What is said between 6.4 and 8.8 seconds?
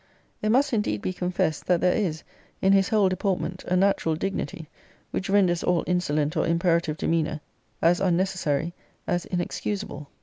imperative demeanour as unnecessary